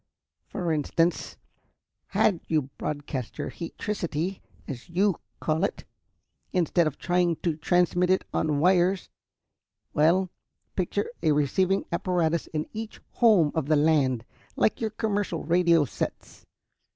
[0.47, 1.37] For instance,
[2.07, 5.83] had you broadcast your heatricity, as you call it,
[6.51, 9.09] instead of trying to transmit it on wires
[9.93, 10.31] well,
[10.75, 14.25] picture a receiving apparatus in each home of the land,
[14.55, 16.47] like your commercial radio sets.